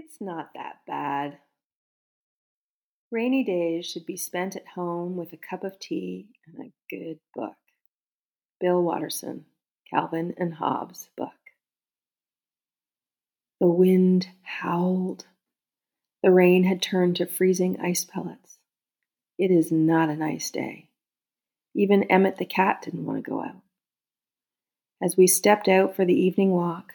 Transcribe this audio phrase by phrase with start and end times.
[0.00, 1.38] It's not that bad.
[3.10, 7.18] Rainy days should be spent at home with a cup of tea and a good
[7.34, 7.56] book.
[8.60, 9.46] Bill Watterson,
[9.90, 11.32] Calvin and Hobbes book.
[13.58, 15.26] The wind howled.
[16.22, 18.58] The rain had turned to freezing ice pellets.
[19.36, 20.90] It is not a nice day.
[21.74, 23.62] Even Emmett the cat didn't want to go out.
[25.02, 26.94] As we stepped out for the evening walk,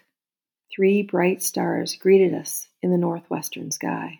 [0.73, 4.19] three bright stars greeted us in the northwestern sky.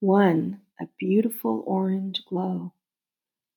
[0.00, 2.72] One, a beautiful orange glow,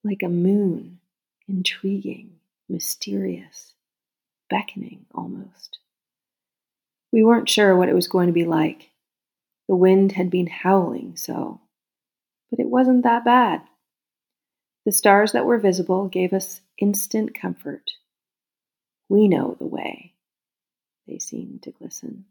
[0.04, 1.00] like a moon,
[1.48, 2.36] intriguing,
[2.68, 3.74] mysterious,
[4.48, 5.80] beckoning almost.
[7.12, 8.90] We weren't sure what it was going to be like.
[9.68, 11.60] The wind had been howling so,
[12.48, 13.62] but it wasn't that bad.
[14.84, 17.90] The stars that were visible gave us instant comfort.
[19.08, 20.14] We know the way.
[21.06, 22.26] They seemed to glisten.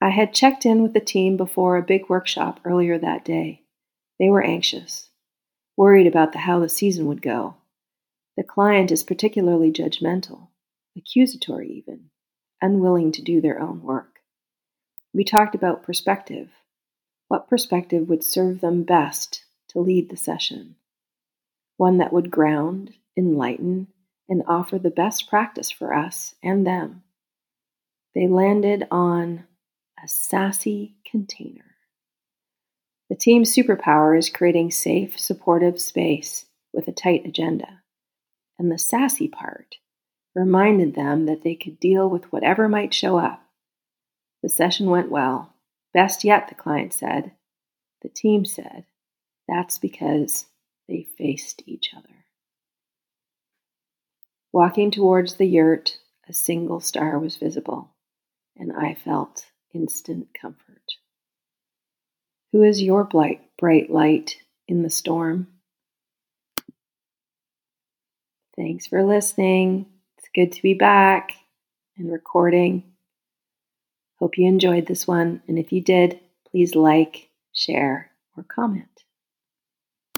[0.00, 3.62] I had checked in with the team before a big workshop earlier that day.
[4.18, 5.10] They were anxious,
[5.76, 7.56] worried about the, how the season would go.
[8.36, 10.48] The client is particularly judgmental,
[10.96, 12.10] accusatory even,
[12.60, 14.20] unwilling to do their own work.
[15.14, 16.50] We talked about perspective.
[17.28, 20.76] What perspective would serve them best to lead the session?
[21.78, 23.88] One that would ground, enlighten,
[24.28, 27.02] and offer the best practice for us and them.
[28.14, 29.44] They landed on
[30.02, 31.76] a sassy container.
[33.08, 37.82] The team's superpower is creating safe, supportive space with a tight agenda.
[38.58, 39.76] And the sassy part
[40.34, 43.42] reminded them that they could deal with whatever might show up.
[44.42, 45.54] The session went well.
[45.94, 47.32] Best yet, the client said.
[48.02, 48.84] The team said.
[49.48, 50.46] That's because
[50.88, 52.26] they faced each other.
[54.52, 57.94] Walking towards the yurt, a single star was visible,
[58.56, 60.82] and I felt instant comfort.
[62.52, 65.48] Who is your bright, bright light in the storm?
[68.56, 69.86] Thanks for listening.
[70.16, 71.32] It's good to be back
[71.98, 72.84] and recording.
[74.18, 76.18] Hope you enjoyed this one, and if you did,
[76.50, 79.05] please like, share, or comment.